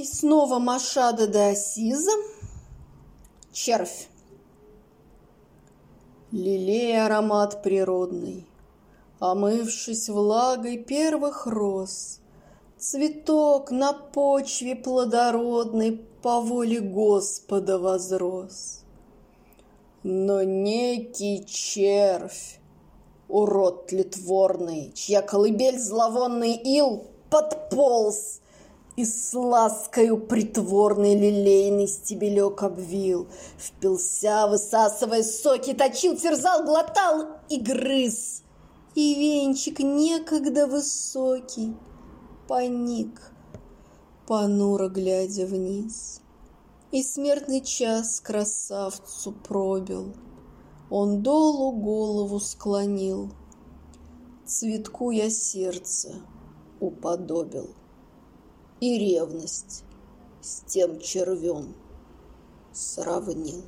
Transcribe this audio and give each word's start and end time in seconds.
И 0.00 0.04
снова 0.04 0.58
Машада 0.58 1.26
де 1.26 1.50
Асиза. 1.50 2.12
Червь. 3.52 4.08
Лилей 6.32 7.04
аромат 7.04 7.62
природный, 7.62 8.46
Омывшись 9.18 10.08
влагой 10.08 10.78
первых 10.78 11.46
роз, 11.46 12.20
Цветок 12.78 13.70
на 13.70 13.92
почве 13.92 14.74
плодородной 14.74 16.00
По 16.22 16.40
воле 16.40 16.80
Господа 16.80 17.78
возрос. 17.78 18.80
Но 20.02 20.42
некий 20.42 21.44
червь, 21.46 22.58
урод 23.28 23.88
тлетворный, 23.88 24.92
Чья 24.94 25.20
колыбель 25.20 25.78
зловонный 25.78 26.54
ил 26.54 27.04
подполз 27.28 28.40
и 29.00 29.04
с 29.06 29.32
ласкою 29.32 30.18
притворный 30.18 31.14
лилейный 31.14 31.88
стебелек 31.88 32.62
обвил, 32.62 33.28
Впился, 33.56 34.46
высасывая 34.46 35.22
соки, 35.22 35.72
точил, 35.72 36.16
терзал, 36.18 36.64
глотал 36.64 37.28
и 37.48 37.58
грыз. 37.58 38.42
И 38.94 39.14
венчик 39.14 39.78
некогда 39.80 40.66
высокий 40.66 41.74
поник, 42.46 43.32
понуро 44.26 44.88
глядя 44.88 45.46
вниз. 45.46 46.20
И 46.90 47.02
смертный 47.02 47.62
час 47.62 48.20
красавцу 48.20 49.32
пробил, 49.32 50.14
Он 50.90 51.22
долу 51.22 51.72
голову 51.72 52.38
склонил. 52.38 53.30
Цветку 54.44 55.10
я 55.10 55.30
сердце 55.30 56.16
уподобил 56.80 57.70
и 58.80 58.98
ревность 58.98 59.84
с 60.40 60.60
тем 60.62 61.00
червем 61.00 61.74
сравнил. 62.72 63.62